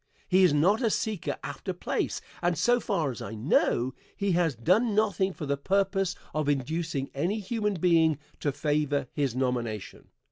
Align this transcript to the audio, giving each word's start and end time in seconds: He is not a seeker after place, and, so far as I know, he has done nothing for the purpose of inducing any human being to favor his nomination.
He 0.27 0.41
is 0.41 0.51
not 0.51 0.81
a 0.81 0.89
seeker 0.89 1.37
after 1.43 1.73
place, 1.73 2.21
and, 2.41 2.57
so 2.57 2.79
far 2.79 3.11
as 3.11 3.21
I 3.21 3.35
know, 3.35 3.93
he 4.17 4.31
has 4.31 4.55
done 4.55 4.95
nothing 4.95 5.31
for 5.31 5.45
the 5.45 5.57
purpose 5.57 6.15
of 6.33 6.49
inducing 6.49 7.11
any 7.13 7.39
human 7.39 7.75
being 7.75 8.17
to 8.39 8.51
favor 8.51 9.09
his 9.13 9.35
nomination. 9.35 10.07